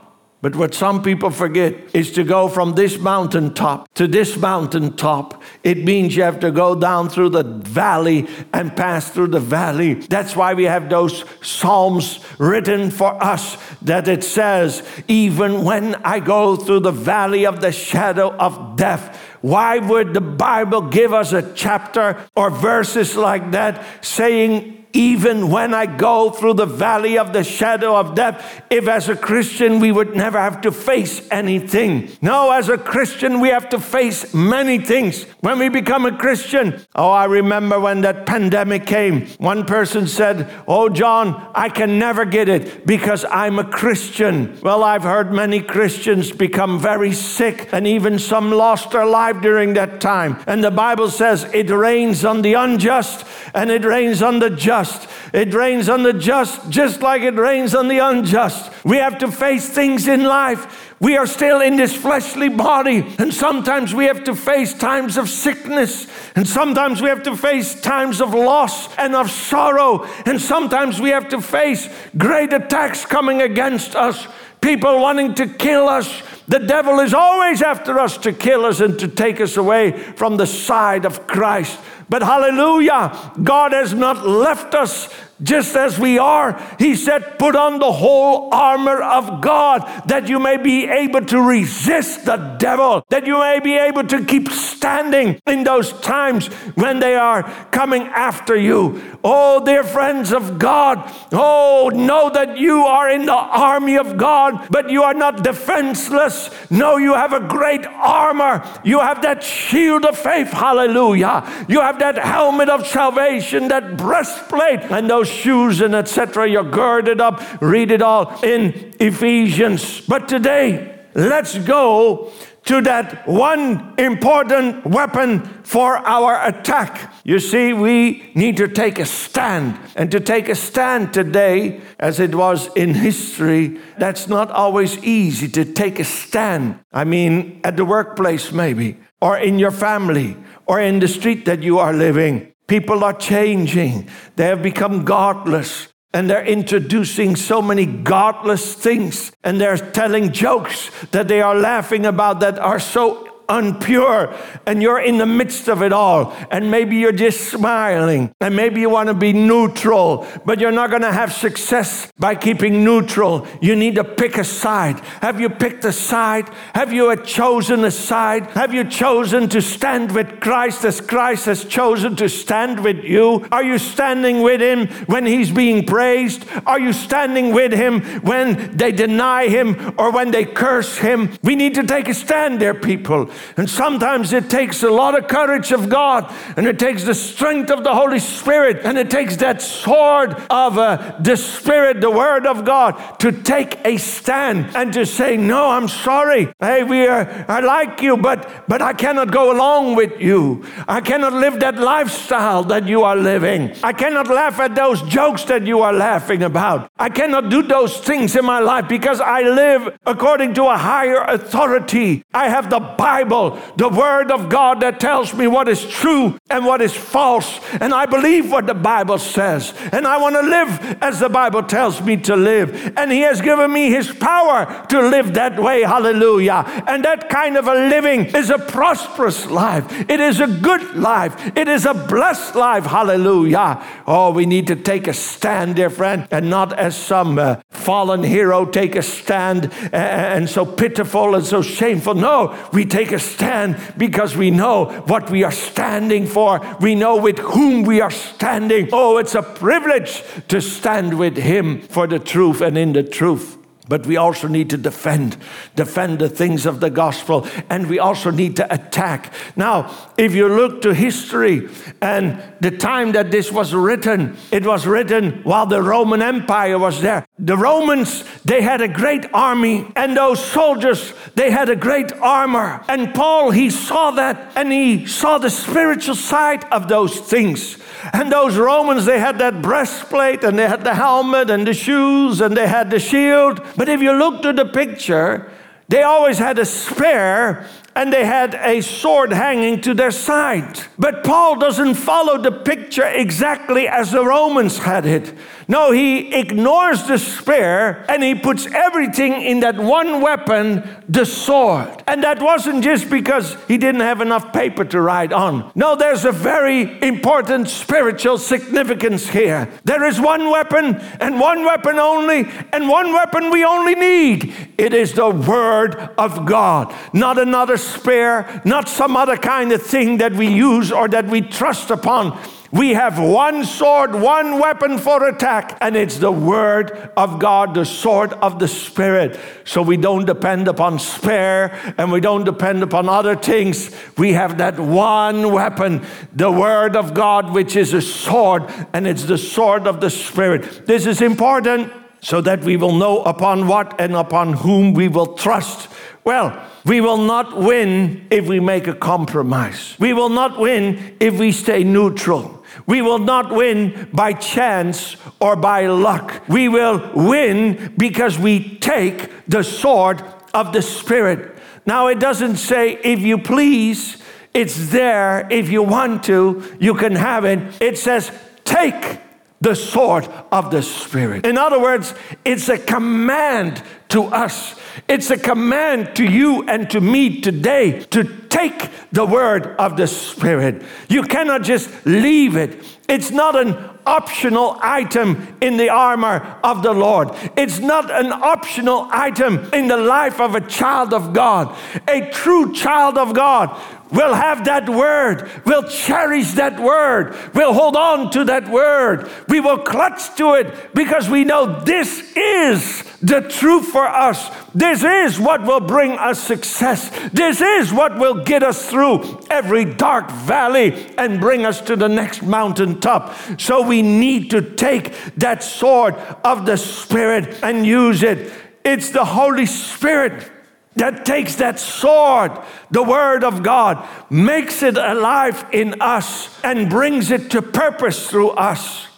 But 0.45 0.57
what 0.57 0.75
some 0.75 1.03
people 1.03 1.31
forget 1.31 1.75
is 1.95 2.13
to 2.13 2.23
go 2.23 2.49
from 2.49 2.75
this 2.75 2.99
mountaintop 2.99 3.89
to 3.95 4.07
this 4.07 4.37
mountaintop. 4.37 5.43
It 5.63 5.79
means 5.85 6.15
you 6.15 6.23
have 6.23 6.39
to 6.41 6.51
go 6.51 6.75
down 6.75 7.09
through 7.09 7.31
the 7.31 7.45
valley 7.45 8.29
and 8.53 8.77
pass 8.77 9.09
through 9.09 9.29
the 9.29 9.41
valley. 9.41 9.95
That's 9.95 10.37
why 10.37 10.53
we 10.53 10.65
have 10.65 10.91
those 10.91 11.25
Psalms 11.41 12.21
written 12.39 12.91
for 12.91 13.15
us 13.25 13.57
that 13.81 14.07
it 14.07 14.23
says, 14.23 14.87
Even 15.09 15.65
when 15.65 15.95
I 16.05 16.21
go 16.21 16.57
through 16.57 16.81
the 16.81 16.93
valley 16.93 17.47
of 17.47 17.63
the 17.63 17.73
shadow 17.73 18.31
of 18.35 18.77
death, 18.77 19.19
why 19.45 19.77
would 19.77 20.15
the 20.15 20.23
Bible 20.23 20.81
give 20.81 21.13
us 21.13 21.35
a 21.35 21.53
chapter 21.53 22.17
or 22.35 22.49
verses 22.49 23.15
like 23.15 23.51
that 23.51 23.85
saying 24.01 24.84
even 24.95 25.51
when 25.51 25.75
I 25.75 25.87
go 25.87 26.31
through 26.31 26.55
the 26.55 26.67
valley 26.67 27.19
of 27.19 27.33
the 27.33 27.43
shadow 27.43 27.97
of 27.97 28.15
death, 28.15 28.63
if 28.71 28.87
as 28.87 29.09
a 29.09 29.17
Christian 29.17 29.81
we 29.81 29.91
would 29.91 30.15
never 30.15 30.39
have 30.39 30.61
to 30.63 30.71
face 30.71 31.27
anything. 31.33 32.11
No, 32.23 32.53
as 32.53 32.69
a 32.69 32.79
Christian 32.79 33.41
we 33.41 33.49
have 33.49 33.69
to 33.71 33.81
face 33.81 34.33
many 34.33 34.79
things. 34.79 35.25
When 35.41 35.59
we 35.59 35.69
become 35.69 36.07
a 36.07 36.17
Christian, 36.17 36.81
oh, 36.95 37.11
I 37.11 37.25
remember 37.25 37.81
when 37.81 38.03
that 38.03 38.25
pandemic 38.25 38.87
came, 38.87 39.27
one 39.39 39.67
person 39.67 40.07
said, 40.07 40.49
Oh, 40.69 40.89
John, 40.89 41.51
I 41.55 41.69
can 41.69 41.99
never 41.99 42.25
get 42.25 42.49
it 42.49 42.87
because 42.87 43.25
I'm 43.31 43.59
a 43.59 43.65
Christian. 43.65 44.59
Well, 44.63 44.85
I've 44.85 45.03
heard 45.03 45.33
many 45.33 45.61
Christians 45.61 46.31
become 46.31 46.79
very 46.79 47.13
sick 47.13 47.69
and 47.73 47.87
even 47.87 48.21
some 48.21 48.53
lost 48.53 48.93
their 48.93 49.07
life 49.07 49.41
during 49.43 49.75
that 49.75 50.01
time. 50.01 50.41
And 50.47 50.63
the 50.63 50.71
Bible 50.71 51.11
says 51.11 51.45
it 51.53 51.69
rains 51.71 52.25
on 52.25 52.43
the 52.43 52.55
unjust 52.55 53.27
and 53.55 53.73
it 53.73 53.85
rains 53.85 54.23
on 54.23 54.39
the 54.39 54.51
just. 54.51 54.84
It 55.33 55.53
rains 55.55 55.89
on 55.89 56.03
the 56.03 56.13
just 56.13 56.69
just 56.71 57.03
like 57.03 57.23
it 57.23 57.35
rains 57.35 57.75
on 57.75 57.89
the 57.89 57.99
unjust. 57.99 58.71
We 58.85 58.99
have 58.99 59.19
to 59.19 59.31
face 59.31 59.69
things 59.69 60.07
in 60.07 60.25
life. 60.25 60.95
We 61.01 61.17
are 61.17 61.27
still 61.27 61.61
in 61.61 61.77
this 61.77 61.95
fleshly 61.95 62.49
body, 62.49 63.05
and 63.19 63.35
sometimes 63.35 63.93
we 63.93 64.07
have 64.07 64.25
to 64.25 64.35
face 64.35 64.73
times 64.73 65.17
of 65.17 65.29
sickness, 65.29 66.07
and 66.35 66.47
sometimes 66.47 67.03
we 67.03 67.09
have 67.09 67.25
to 67.25 67.37
face 67.37 67.81
times 67.81 68.21
of 68.21 68.33
loss 68.33 68.95
and 68.97 69.15
of 69.15 69.31
sorrow, 69.31 70.05
and 70.25 70.41
sometimes 70.41 71.01
we 71.01 71.11
have 71.11 71.29
to 71.31 71.41
face 71.41 71.89
great 72.17 72.53
attacks 72.53 73.05
coming 73.05 73.43
against 73.43 73.97
us, 73.97 74.27
people 74.61 75.01
wanting 75.01 75.35
to 75.35 75.47
kill 75.47 75.89
us. 75.89 76.23
The 76.47 76.59
devil 76.59 77.01
is 77.01 77.15
always 77.15 77.63
after 77.63 77.99
us 77.99 78.19
to 78.19 78.33
kill 78.33 78.67
us 78.67 78.81
and 78.81 78.99
to 78.99 79.09
take 79.09 79.41
us 79.41 79.57
away 79.57 79.93
from 79.93 80.37
the 80.37 80.47
side 80.47 81.05
of 81.05 81.27
Christ. 81.27 81.79
But 82.09 82.23
hallelujah, 82.23 83.33
God 83.43 83.73
has 83.73 83.95
not 83.95 84.27
left 84.27 84.75
us 84.75 85.09
just 85.43 85.77
as 85.77 85.99
we 85.99 86.19
are. 86.19 86.61
He 86.79 86.95
said, 86.95 87.39
Put 87.39 87.57
on 87.57 87.79
the 87.79 87.93
whole 87.93 88.53
armor 88.53 89.03
of 89.03 89.41
God 89.41 89.81
that 90.07 90.29
you 90.29 90.39
may 90.39 90.57
be 90.57 90.87
able 90.87 91.25
to 91.27 91.41
resist 91.41 92.25
the 92.25 92.37
devil, 92.59 93.05
that 93.11 93.27
you 93.27 93.39
may 93.39 93.61
be 93.61 93.77
able 93.77 94.05
to 94.05 94.25
keep 94.25 94.49
standing 94.49 95.41
in 95.47 95.65
those 95.65 95.93
times 96.01 96.47
when 96.77 97.01
they 97.01 97.17
are 97.17 97.43
coming 97.71 98.03
after 98.03 98.57
you. 98.57 99.03
Oh, 99.25 99.65
dear 99.65 99.83
friends 99.83 100.33
of 100.33 100.59
God, 100.59 101.11
oh, 101.33 101.91
know 101.95 102.31
that 102.31 102.59
you 102.59 102.85
are 102.85 103.11
in 103.11 103.27
the 103.27 103.33
army 103.33 103.97
of 103.97 104.17
God, 104.17 104.69
but 104.71 104.91
you 104.91 105.03
are 105.03 105.15
not 105.15 105.43
defenseless. 105.43 106.51
No, 106.71 106.97
you 106.97 107.15
have 107.15 107.33
a 107.33 107.41
great 107.41 107.87
armor. 107.87 108.63
You 108.85 109.01
have 109.01 109.23
that 109.23 109.43
shield 109.43 110.05
of 110.05 110.19
faith. 110.19 110.49
Hallelujah. 110.49 111.67
You 111.69 111.81
have 111.81 111.99
that 112.01 112.19
helmet 112.19 112.69
of 112.69 112.87
salvation, 112.87 113.69
that 113.69 113.97
breastplate, 113.97 114.81
and 114.91 115.09
those 115.09 115.24
shoes 115.25 115.81
and 115.81 115.95
etc. 115.95 116.49
You're 116.49 116.71
girded 116.71 117.21
up. 117.21 117.43
Read 117.61 117.91
it 117.91 118.03
all 118.03 118.39
in 118.43 118.95
Ephesians. 119.01 120.01
But 120.01 120.29
today, 120.29 121.01
let's 121.15 121.59
go 121.59 122.33
to 122.65 122.81
that 122.81 123.29
one 123.29 123.95
important 123.99 124.87
weapon 124.87 125.41
for 125.65 125.97
our 125.99 126.47
attack. 126.47 127.13
You 127.23 127.39
see, 127.39 127.73
we 127.73 128.33
need 128.35 128.57
to 128.57 128.69
take 128.69 128.99
a 128.99 129.05
stand. 129.05 129.79
And 129.97 130.11
to 130.11 130.21
take 130.21 130.49
a 130.49 130.55
stand 130.55 131.13
today, 131.13 131.83
as 131.99 132.21
it 132.21 132.35
was 132.35 132.75
in 132.75 132.95
history, 132.95 133.79
that's 133.99 134.29
not 134.29 134.51
always 134.51 134.97
easy 135.05 135.49
to 135.49 135.65
take 135.65 136.01
a 136.01 136.05
stand. 136.05 136.81
I 136.93 137.05
mean, 137.05 137.61
at 137.65 137.77
the 137.77 137.85
workplace, 137.85 138.51
maybe, 138.51 138.97
or 139.21 139.37
in 139.37 139.59
your 139.59 139.71
family, 139.71 140.37
or 140.67 140.81
in 140.81 141.01
the 141.01 141.09
street 141.09 141.45
that 141.45 141.63
you 141.63 141.79
are 141.79 141.93
living. 141.93 142.54
People 142.67 143.05
are 143.05 143.13
changing. 143.13 144.09
They 144.37 144.47
have 144.47 144.63
become 144.63 145.05
godless. 145.05 145.89
And 146.13 146.31
they're 146.31 146.47
introducing 146.47 147.35
so 147.35 147.61
many 147.61 147.87
godless 147.87 148.75
things. 148.75 149.33
And 149.43 149.61
they're 149.61 149.77
telling 149.77 150.33
jokes 150.33 150.91
that 151.11 151.29
they 151.29 151.41
are 151.41 151.57
laughing 151.57 152.07
about 152.07 152.41
that 152.41 152.59
are 152.59 152.79
so 152.79 153.34
unpure 153.49 154.37
and 154.67 154.83
you're 154.83 155.01
in 155.01 155.19
the 155.19 155.27
midst 155.27 155.69
of 155.69 155.83
it 155.83 155.93
all 155.93 156.35
and 156.51 156.71
maybe 156.71 156.97
you're 156.97 157.13
just 157.13 157.49
smiling 157.49 158.35
and 158.41 158.57
maybe 158.57 158.81
you 158.81 158.91
want 158.91 159.09
to 159.09 159.15
be 159.15 159.33
neutral 159.33 160.27
but 160.45 160.61
you're 160.61 160.73
not 160.73 160.91
going 160.91 161.03
to 161.03 161.13
have 161.13 161.33
success 161.33 162.11
by 162.19 162.35
keeping 162.35 162.85
neutral. 162.85 163.47
You 163.61 163.77
need 163.77 163.97
to 163.97 164.05
pick 164.05 164.39
a 164.39 164.45
side. 164.45 165.01
Have 165.21 165.41
you 165.41 165.49
picked 165.49 165.85
a 165.85 165.93
side? 165.93 166.49
Have 166.75 166.93
you 166.93 167.15
chosen 167.17 167.85
a 167.85 167.91
side? 167.91 168.47
Have 168.53 168.73
you 168.73 168.85
chosen 168.85 169.49
to 169.51 169.61
stand 169.61 170.13
with 170.13 170.41
Christ 170.41 170.85
as 170.85 171.01
Christ 171.01 171.47
has 171.47 171.65
chosen 171.65 172.17
to 172.17 172.29
stand 172.29 172.83
with 172.83 173.05
you? 173.05 173.47
Are 173.51 173.65
you 173.65 173.79
standing 173.79 174.43
with 174.43 174.61
him 174.61 174.89
when 175.07 175.27
he's 175.27 175.51
being 175.51 175.85
praised? 175.85 176.45
Are 176.67 176.81
you 176.81 176.93
standing 176.93 177.53
with 177.53 177.73
him 177.73 178.01
when 178.21 178.77
they 178.77 178.93
deny 178.93 179.49
him 179.49 179.95
or 179.99 180.11
when 180.11 180.31
they 180.31 180.45
curse 180.45 180.99
him? 180.99 181.33
We 181.43 181.57
need 181.57 181.75
to 181.75 181.83
take 181.83 182.09
a 182.09 182.15
stand 182.15 182.61
there 182.61 182.75
people 182.75 183.31
and 183.57 183.69
sometimes 183.69 184.33
it 184.33 184.51
takes 184.51 184.83
a 184.83 184.91
lot 184.91 185.19
of 185.19 185.29
courage 185.29 185.73
of 185.73 185.89
God, 185.89 186.33
and 186.57 186.67
it 186.67 186.79
takes 186.79 187.05
the 187.05 187.15
strength 187.15 187.71
of 187.71 187.85
the 187.85 187.95
Holy 187.95 188.19
Spirit, 188.19 188.81
and 188.85 188.99
it 188.99 189.11
takes 189.11 189.37
that 189.37 189.63
sword 189.63 190.35
of 190.51 190.79
uh, 190.79 191.17
the 191.21 191.37
Spirit, 191.37 192.01
the 192.01 192.11
Word 192.11 192.47
of 192.47 192.65
God, 192.65 193.19
to 193.21 193.33
take 193.33 193.79
a 193.85 193.97
stand 193.97 194.77
and 194.77 194.93
to 194.93 195.07
say, 195.07 195.37
No, 195.37 195.71
I'm 195.71 195.89
sorry. 195.89 196.53
Hey, 196.61 196.85
we 196.85 197.07
are, 197.07 197.45
I 197.49 197.61
like 197.61 198.01
you, 198.03 198.17
but, 198.17 198.69
but 198.69 198.83
I 198.83 198.93
cannot 198.93 199.31
go 199.31 199.53
along 199.53 199.97
with 199.97 200.21
you. 200.21 200.65
I 200.87 201.01
cannot 201.01 201.33
live 201.33 201.61
that 201.61 201.77
lifestyle 201.77 202.63
that 202.65 202.87
you 202.87 203.03
are 203.03 203.17
living. 203.17 203.75
I 203.83 203.93
cannot 203.93 204.29
laugh 204.29 204.61
at 204.61 204.75
those 204.75 205.03
jokes 205.03 205.45
that 205.45 205.67
you 205.67 205.81
are 205.83 205.93
laughing 205.93 206.43
about. 206.43 206.91
I 206.99 207.09
cannot 207.09 207.51
do 207.51 207.63
those 207.63 207.99
things 207.99 208.37
in 208.37 208.45
my 208.45 208.61
life 208.61 208.89
because 208.89 209.21
I 209.21 209.43
live 209.43 209.99
according 210.07 210.55
to 210.55 210.65
a 210.67 210.77
higher 210.77 211.23
authority. 211.23 212.23
I 212.33 212.49
have 212.49 212.71
the 212.71 212.81
Bible 212.81 213.24
Bible, 213.25 213.59
the 213.77 213.89
Word 213.89 214.31
of 214.31 214.49
God 214.49 214.81
that 214.81 215.01
tells 215.01 215.33
me 215.35 215.47
what 215.47 215.69
is 215.69 215.85
true 215.89 216.39
and 216.51 216.65
what 216.67 216.83
is 216.83 216.93
false. 216.93 217.61
And 217.81 217.95
I 217.95 218.07
believe 218.07 218.51
what 218.51 218.67
the 218.67 218.75
Bible 218.75 219.19
says. 219.19 219.73
And 219.93 220.07
I 220.07 220.19
want 220.19 220.37
to 220.37 220.43
live 220.43 220.99
as 221.03 221.21
the 221.21 221.29
Bible 221.29 221.63
tells 221.63 222.03
me 222.03 222.17
to 222.19 222.37
live. 222.37 222.93
And 222.97 223.11
He 223.11 223.21
has 223.21 223.41
given 223.41 223.73
me 223.73 223.91
His 223.91 224.13
power 224.13 224.87
to 224.89 225.01
live 225.01 225.35
that 225.35 225.59
way. 225.59 225.83
Hallelujah. 225.83 226.65
And 226.87 227.05
that 227.05 227.29
kind 227.31 227.57
of 227.57 227.67
a 227.67 227.75
living 227.75 228.27
is 228.27 228.51
a 228.51 228.59
prosperous 228.59 229.47
life, 229.47 229.91
it 230.11 230.21
is 230.21 230.41
a 230.41 230.47
good 230.47 230.95
life, 230.95 231.35
it 231.57 231.69
is 231.69 231.87
a 231.87 231.95
blessed 231.95 232.55
life. 232.55 232.85
Hallelujah. 232.85 233.83
Oh, 234.07 234.33
we 234.33 234.47
need 234.47 234.67
to 234.67 234.77
take 234.77 235.07
a 235.07 235.15
stand, 235.15 235.77
dear 235.77 235.91
friend, 235.91 236.29
and 236.31 236.51
not 236.51 236.73
as 236.79 236.97
some 236.97 237.39
uh, 237.39 237.57
fallen 237.71 238.23
hero 238.23 238.65
take 238.67 238.97
a 238.97 239.03
stand 239.03 239.73
and 239.93 240.49
so 240.49 240.67
pitiful 240.67 241.35
and 241.35 241.45
so 241.45 241.63
shameful. 241.63 242.15
No, 242.15 242.55
we 242.73 242.85
take 242.85 243.13
a 243.15 243.19
stand 243.19 243.77
because 243.97 244.37
we 244.37 244.51
know 244.51 244.87
what 245.07 245.31
we 245.31 245.43
are 245.45 245.53
standing 245.53 246.27
for. 246.27 246.61
We 246.81 246.95
know 246.95 247.17
with 247.17 247.39
whom 247.39 247.85
we 247.85 248.01
are 248.01 248.11
standing. 248.11 248.91
Oh, 248.93 249.17
it's 249.17 249.35
a 249.35 249.43
privilege 249.43 250.23
to 250.49 250.61
stand 250.61 251.19
with 251.19 251.37
Him 251.37 251.81
for 251.81 252.07
the 252.07 252.19
truth 252.19 252.61
and 252.61 252.77
in 252.77 252.93
the 252.93 253.03
truth. 253.03 253.64
But 253.87 254.07
we 254.07 254.17
also 254.17 254.49
need 254.49 254.71
to 254.71 254.79
defend, 254.79 255.37
defend 255.77 256.19
the 256.19 256.29
things 256.31 256.65
of 256.65 256.81
the 256.81 256.89
gospel, 256.89 257.47
and 257.69 257.87
we 257.87 257.99
also 257.99 258.31
need 258.31 258.57
to 258.57 258.73
attack. 258.73 259.33
Now, 259.57 259.95
if 260.17 260.35
you 260.35 260.49
look 260.49 260.81
to 260.83 260.95
history 260.95 261.69
and 262.01 262.43
the 262.61 262.71
time 262.71 263.13
that 263.13 263.31
this 263.31 263.53
was 263.53 263.75
written, 263.75 264.37
it 264.51 264.65
was 264.65 264.87
written 264.87 265.43
while 265.43 265.67
the 265.67 265.83
Roman 265.83 266.23
Empire 266.23 266.79
was 266.79 267.03
there. 267.03 267.27
The 267.39 267.59
Romans, 267.59 268.25
they 268.45 268.63
had 268.63 268.81
a 268.81 268.89
great 268.89 269.27
army, 269.35 269.87
and 269.97 270.17
those 270.17 270.43
soldiers, 270.43 271.13
they 271.35 271.51
had 271.51 271.69
a 271.69 271.77
great 271.77 272.11
armor. 272.15 272.83
And 272.89 273.15
Paul, 273.15 273.51
he 273.51 273.69
saw 273.69 274.13
that, 274.13 274.53
and 274.57 274.73
he 274.73 275.05
saw 275.07 275.37
the 275.37 275.51
spiritual 275.51 276.15
side 276.15 276.65
of 276.73 276.89
those 276.89 277.21
things. 277.21 277.77
And 278.13 278.31
those 278.31 278.57
Romans, 278.57 279.07
they 279.07 279.19
had 279.19 279.39
that 279.39 279.63
breastplate 279.63 280.45
and 280.45 280.59
they 280.59 280.69
had 280.69 280.85
the 280.85 280.95
helmet 280.95 281.49
and 281.49 281.67
the 281.67 281.73
shoes 281.73 282.41
and 282.41 282.57
they 282.57 282.67
had 282.67 282.91
the 282.91 282.99
shield. 282.99 283.61
But 283.77 283.89
if 283.89 284.01
you 284.01 284.13
look 284.13 284.43
to 284.43 284.53
the 284.53 284.65
picture, 284.65 285.51
they 285.89 286.03
always 286.03 286.39
had 286.39 286.59
a 286.59 286.65
spear 286.65 287.67
and 287.97 288.13
they 288.13 288.25
had 288.25 288.55
a 288.57 288.81
sword 288.81 289.33
hanging 289.33 289.81
to 289.83 289.95
their 289.95 290.11
side. 290.11 290.81
But 290.99 291.25
Paul 291.25 291.59
doesn't 291.59 291.95
follow 291.95 292.39
the 292.39 292.53
picture 292.53 293.07
exactly 293.07 293.89
as 293.89 294.11
the 294.11 294.25
Romans 294.25 294.79
had 294.79 295.07
it. 295.07 295.33
No, 295.67 295.93
he 295.93 296.35
ignores 296.35 297.05
the 297.05 297.19
spear 297.19 298.05
and 298.09 298.23
he 298.23 298.35
puts 298.35 298.67
everything 298.67 299.41
in 299.41 299.61
that 299.61 299.77
one 299.77 300.21
weapon, 300.21 300.83
the 301.09 301.25
sword. 301.25 302.03
And 302.07 302.23
that 302.23 302.43
wasn't 302.43 302.85
just 302.85 303.09
because 303.09 303.57
he 303.67 303.79
didn't 303.79 304.03
have 304.03 304.21
enough 304.21 304.53
paper 304.53 304.85
to 304.85 305.01
write 305.01 305.33
on. 305.33 305.71
No, 305.75 305.97
there's 305.97 306.25
a 306.25 306.33
very 306.33 307.03
important 307.03 307.69
spiritual 307.69 308.39
significance 308.39 309.29
here. 309.29 309.71
There 309.85 310.05
is 310.05 310.21
one 310.21 310.51
weapon 310.51 310.97
and 311.21 311.41
one 311.41 311.65
weapon 311.65 311.99
only, 311.99 312.47
and 312.73 312.89
one 312.89 313.13
weapon 313.13 313.51
we 313.51 313.65
only 313.65 313.95
need. 313.95 314.53
It 314.77 314.93
is 314.93 315.15
the 315.15 315.31
Word 315.31 315.95
of 316.19 316.45
God, 316.45 316.95
not 317.13 317.39
another 317.39 317.77
spear, 317.85 318.63
not 318.65 318.89
some 318.89 319.17
other 319.17 319.37
kind 319.37 319.73
of 319.73 319.83
thing 319.83 320.19
that 320.19 320.33
we 320.33 320.49
use 320.49 320.91
or 320.91 321.09
that 321.09 321.27
we 321.27 321.41
trust 321.41 321.91
upon. 321.91 322.39
We 322.75 322.95
have 322.95 323.21
one 323.21 323.65
sword, 323.65 324.17
one 324.17 324.59
weapon 324.59 324.99
for 324.99 325.29
attack, 325.29 325.79
and 325.81 325.95
it's 325.95 326.19
the 326.19 326.33
word 326.33 326.91
of 327.17 327.39
God, 327.39 327.73
the 327.73 327.85
sword 327.85 328.33
of 328.33 328.59
the 328.59 328.67
Spirit. 328.67 329.39
So 329.63 329.81
we 329.81 329.97
don't 329.97 330.25
depend 330.25 330.67
upon 330.67 330.99
spare 330.99 331.95
and 331.99 332.11
we 332.11 332.19
don't 332.19 332.43
depend 332.43 332.83
upon 332.83 333.09
other 333.09 333.37
things. 333.37 333.95
We 334.19 334.33
have 334.33 334.59
that 334.59 334.77
one 334.81 335.53
weapon, 335.53 336.05
the 336.35 336.51
word 336.51 336.97
of 336.97 337.15
God, 337.15 337.53
which 337.53 337.77
is 337.77 337.95
a 337.95 338.03
sword, 338.03 338.65
and 338.93 339.07
it's 339.07 339.23
the 339.23 339.39
sword 339.39 339.87
of 339.87 340.01
the 340.01 340.11
Spirit. 340.11 340.85
This 340.85 341.07
is 341.07 341.23
important 341.23 341.93
so 342.23 342.41
that 342.41 342.65
we 342.65 342.77
will 342.77 342.97
know 342.97 343.23
upon 343.23 343.69
what 343.69 344.01
and 344.01 344.17
upon 344.17 344.55
whom 344.55 344.95
we 344.95 345.07
will 345.07 345.35
trust. 345.35 345.89
Well, 346.25 346.59
we 346.87 347.03
will 347.03 347.19
not 347.19 347.57
win 347.57 348.27
if 348.31 348.47
we 348.47 348.59
make 348.59 348.87
a 348.87 348.95
compromise. 348.95 349.95
We 349.99 350.15
will 350.15 350.31
not 350.31 350.59
win 350.59 351.17
if 351.21 351.39
we 351.39 351.53
stay 351.53 351.85
neutral. 351.85 352.65
We 352.87 353.03
will 353.03 353.19
not 353.19 353.53
win 353.53 354.09
by 354.13 354.33
chance 354.33 355.17
or 355.39 355.55
by 355.55 355.87
luck. 355.87 356.43
We 356.49 356.69
will 356.69 357.11
win 357.15 357.95
because 357.99 358.39
we 358.39 358.79
take 358.79 359.31
the 359.47 359.63
sword 359.63 360.23
of 360.55 360.73
the 360.73 360.81
Spirit. 360.83 361.59
Now, 361.85 362.07
it 362.07 362.19
doesn't 362.19 362.57
say, 362.57 362.99
if 363.05 363.21
you 363.21 363.37
please, 363.37 364.17
it's 364.55 364.89
there. 364.91 365.47
If 365.51 365.69
you 365.69 365.83
want 365.83 366.25
to, 366.25 366.77
you 366.81 366.95
can 366.95 367.17
have 367.17 367.45
it. 367.45 367.83
It 367.83 367.99
says, 367.99 368.33
take 368.65 369.21
the 369.61 369.75
sword 369.75 370.27
of 370.51 370.71
the 370.71 370.83
Spirit. 370.83 371.47
In 371.47 371.59
other 371.59 371.81
words, 371.81 372.15
it's 372.45 372.69
a 372.69 372.79
command 372.79 373.83
to 374.09 374.25
us. 374.25 374.79
It's 375.09 375.31
a 375.31 375.37
command 375.37 376.17
to 376.17 376.25
you 376.25 376.63
and 376.69 376.89
to 376.91 377.01
me 377.01 377.41
today 377.41 378.01
to 378.11 378.25
take 378.49 378.91
the 379.13 379.27
word 379.27 379.67
of 379.77 379.97
the 379.97 380.07
Spirit. 380.07 380.83
You 381.09 381.23
cannot 381.23 381.63
just 381.63 381.91
leave 382.07 382.57
it. 382.57 382.85
It's 383.09 383.31
not 383.31 383.57
an 383.57 383.77
optional 384.07 384.79
item 384.81 385.57
in 385.61 385.77
the 385.77 385.89
armor 385.89 386.59
of 386.63 386.83
the 386.83 386.93
Lord. 386.93 387.31
It's 387.57 387.79
not 387.79 388.11
an 388.11 388.33
optional 388.33 389.09
item 389.11 389.69
in 389.73 389.89
the 389.89 389.97
life 389.97 390.41
of 390.41 390.55
a 390.55 390.61
child 390.61 391.13
of 391.13 391.33
God. 391.33 391.77
A 392.09 392.31
true 392.31 392.73
child 392.73 393.19
of 393.19 393.35
God 393.35 393.77
will 394.11 394.35
have 394.35 394.65
that 394.65 394.89
word, 394.89 395.51
We'll 395.65 395.89
cherish 395.89 396.53
that 396.53 396.79
word, 396.81 397.37
We'll 397.55 397.73
hold 397.73 397.97
on 397.97 398.31
to 398.33 398.45
that 398.45 398.69
word, 398.69 399.31
we 399.49 399.61
will 399.61 399.79
clutch 399.79 400.37
to 400.37 400.55
it 400.55 400.95
because 400.95 401.29
we 401.29 401.45
know 401.45 401.81
this 401.81 402.33
is 402.37 403.05
the 403.25 403.41
truth 403.41 403.87
for 403.87 404.07
us. 404.07 404.51
This 404.75 405.03
is 405.03 405.41
what 405.41 405.63
will 405.63 405.81
bring 405.81 406.13
us 406.13 406.39
success. 406.43 407.11
This 407.33 407.61
is 407.61 407.93
what 407.93 408.19
will 408.19 408.45
get 408.45 408.63
us 408.63 408.91
through 408.91 409.41
every 409.51 409.87
dark 409.87 410.31
valley 410.31 411.15
and 411.17 411.41
bring 411.41 411.65
us 411.65 411.81
to 411.83 411.97
the 411.97 412.09
next 412.09 412.43
mountaintop. 412.43 413.35
So 413.59 413.81
we 413.81 414.03
need 414.03 414.51
to 414.51 414.61
take 414.61 415.15
that 415.37 415.63
sword 415.63 416.17
of 416.45 416.67
the 416.67 416.77
Spirit 416.77 417.61
and 417.63 417.87
use 417.87 418.23
it. 418.23 418.53
It's 418.85 419.09
the 419.09 419.25
Holy 419.25 419.65
Spirit 419.65 420.51
that 420.97 421.25
takes 421.25 421.57
that 421.57 421.81
sword, 421.81 422.53
the 422.91 423.03
Word 423.03 423.43
of 423.43 423.63
God, 423.63 424.07
makes 424.31 424.83
it 424.83 424.97
alive 424.97 425.67
in 425.73 426.01
us 426.01 426.49
and 426.63 426.89
brings 426.89 427.31
it 427.31 427.51
to 427.51 427.63
purpose 427.63 428.29
through 428.29 428.51
us. 428.51 429.09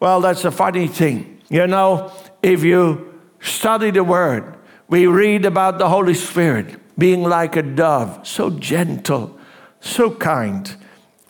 Well, 0.00 0.20
that's 0.20 0.44
a 0.44 0.50
funny 0.50 0.88
thing. 0.88 1.40
You 1.48 1.66
know, 1.66 2.12
if 2.42 2.64
you 2.64 3.14
study 3.40 3.90
the 3.90 4.04
Word, 4.04 4.56
we 4.88 5.06
read 5.06 5.44
about 5.44 5.78
the 5.78 5.88
Holy 5.88 6.14
Spirit 6.14 6.76
being 6.98 7.22
like 7.22 7.56
a 7.56 7.62
dove, 7.62 8.26
so 8.26 8.50
gentle, 8.50 9.38
so 9.80 10.10
kind. 10.10 10.74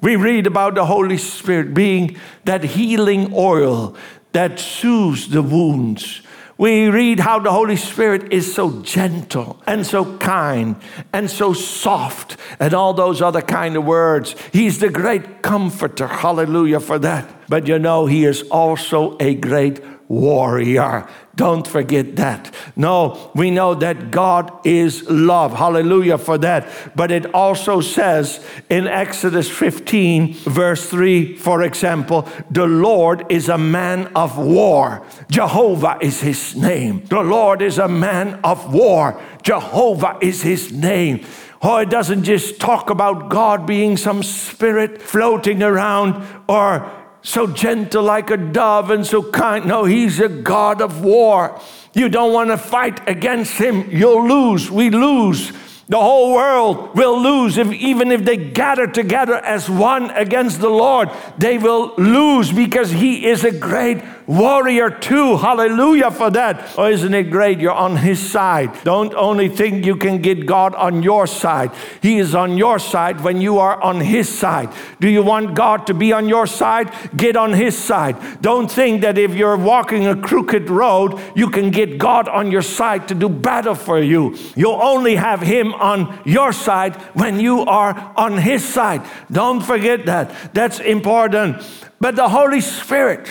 We 0.03 0.17
read 0.17 0.47
about 0.47 0.75
the 0.75 0.87
Holy 0.87 1.19
Spirit 1.19 1.75
being 1.75 2.17
that 2.45 2.65
healing 2.65 3.33
oil 3.35 3.95
that 4.33 4.59
soothes 4.59 5.29
the 5.29 5.43
wounds 5.43 6.23
we 6.61 6.91
read 6.91 7.21
how 7.21 7.39
the 7.39 7.51
Holy 7.51 7.77
Spirit 7.77 8.35
is 8.35 8.55
so 8.55 8.83
gentle 8.83 9.59
and 9.67 9.87
so 9.87 10.19
kind 10.19 10.77
and 11.11 11.31
so 11.31 11.55
soft 11.55 12.37
and 12.61 12.75
all 12.75 12.93
those 12.93 13.23
other 13.23 13.41
kind 13.41 13.79
of 13.79 13.87
words. 13.87 14.37
He's 14.53 14.79
the 14.79 14.91
great 14.91 15.41
comforter. 15.41 16.07
Hallelujah 16.07 16.81
for 16.81 16.99
that. 16.99 17.49
But 17.49 17.67
you 17.67 17.79
know, 17.79 18.05
He 18.05 18.27
is 18.27 18.43
also 18.51 19.17
a 19.21 19.35
great 19.37 19.81
warrior. 20.11 21.09
Don't 21.37 21.67
forget 21.67 22.17
that. 22.17 22.53
No, 22.75 23.31
we 23.35 23.51
know 23.51 23.75
that 23.77 24.11
God 24.11 24.51
is 24.67 25.09
love. 25.09 25.55
Hallelujah 25.55 26.19
for 26.19 26.37
that. 26.39 26.69
But 26.97 27.13
it 27.13 27.33
also 27.33 27.81
says 27.81 28.45
in 28.69 28.89
Exodus 28.89 29.49
15, 29.49 30.35
verse 30.35 30.91
3, 30.91 31.37
for 31.37 31.63
example, 31.63 32.29
the 32.51 32.67
Lord 32.67 33.25
is 33.31 33.49
a 33.49 33.57
man 33.57 34.09
of 34.17 34.37
war. 34.37 35.07
Jehovah 35.31 35.97
is 36.03 36.21
his 36.21 36.57
name. 36.57 37.05
The 37.07 37.23
Lord 37.23 37.63
is 37.63 37.79
a 37.79 37.89
man 37.89 38.41
of 38.43 38.75
war. 38.75 39.23
Jehovah 39.43 40.19
is 40.21 40.43
his 40.43 40.73
name. 40.73 41.25
Oh, 41.63 41.77
it 41.77 41.91
doesn't 41.91 42.25
just 42.25 42.59
talk 42.59 42.91
about 42.91 43.29
God 43.29 43.67
being 43.67 43.97
some 43.97 44.23
spirit 44.23 45.01
floating 45.01 45.63
around 45.63 46.27
or 46.49 46.91
so 47.23 47.47
gentle 47.47 48.03
like 48.03 48.31
a 48.31 48.37
dove 48.37 48.91
and 48.91 49.07
so 49.07 49.23
kind. 49.23 49.67
No, 49.67 49.85
he's 49.85 50.21
a 50.21 50.29
God 50.29 50.81
of 50.81 51.03
war. 51.03 51.61
You 51.93 52.09
don't 52.09 52.33
want 52.33 52.51
to 52.51 52.57
fight 52.57 53.09
against 53.09 53.55
him, 53.55 53.91
you'll 53.91 54.27
lose. 54.27 54.71
We 54.71 54.91
lose. 54.91 55.53
The 55.91 55.99
whole 55.99 56.33
world 56.33 56.95
will 56.97 57.21
lose 57.21 57.59
if 57.59 57.73
even 57.73 58.13
if 58.13 58.25
they 58.25 58.37
gather 58.37 58.87
together 58.87 59.35
as 59.35 59.69
one 59.69 60.11
against 60.11 60.61
the 60.61 60.69
Lord, 60.69 61.11
they 61.37 61.59
will 61.59 61.95
lose 61.97 62.53
because 62.53 62.93
he 62.93 63.27
is 63.27 63.43
a 63.43 63.51
great 63.51 64.01
warrior 64.31 64.91
too. 64.91 65.37
Hallelujah 65.37 66.13
for 66.13 66.31
that. 66.31 66.79
Oh, 66.79 66.87
isn't 66.87 67.13
it 67.13 67.25
great? 67.25 67.59
You're 67.59 67.73
on 67.73 67.97
his 67.97 68.21
side. 68.31 68.85
Don't 68.85 69.13
only 69.15 69.49
think 69.49 69.85
you 69.85 69.97
can 69.97 70.23
get 70.23 70.47
God 70.47 70.77
on 70.77 71.03
your 71.03 71.27
side. 71.27 71.73
He 72.01 72.19
is 72.19 72.37
on 72.37 72.57
your 72.57 72.79
side 72.79 73.23
when 73.23 73.41
you 73.41 73.59
are 73.59 73.83
on 73.83 74.01
his 74.01 74.29
side. 74.29 74.73
Do 75.01 75.09
you 75.09 75.25
want 75.25 75.57
God 75.57 75.89
to 75.89 75.95
be 75.95 76.13
on 76.13 76.29
your 76.29 76.47
side? 76.47 76.93
Get 77.17 77.35
on 77.35 77.53
his 77.53 77.77
side. 77.77 78.41
Don't 78.41 78.71
think 78.71 79.01
that 79.01 79.19
if 79.19 79.35
you're 79.35 79.57
walking 79.57 80.07
a 80.07 80.15
crooked 80.15 80.71
road, 80.71 81.21
you 81.35 81.51
can 81.51 81.73
get 81.73 81.99
God 81.99 82.29
on 82.29 82.53
your 82.53 82.63
side 82.63 83.09
to 83.09 83.17
do 83.17 83.29
battle 83.29 83.75
for 83.75 84.01
you. 84.01 84.37
You'll 84.55 84.81
only 84.81 85.17
have 85.17 85.41
him 85.41 85.75
on 85.81 86.21
your 86.25 86.53
side 86.53 86.97
when 87.15 87.41
you 87.41 87.61
are 87.63 88.13
on 88.17 88.39
his 88.39 88.65
side. 88.65 89.03
Don't 89.31 89.63
forget 89.63 90.07
that. 90.07 90.55
That's 90.55 90.79
important. 90.81 91.63
But 92.01 92.17
the 92.17 92.29
Holy 92.29 92.61
Spirit, 92.61 93.29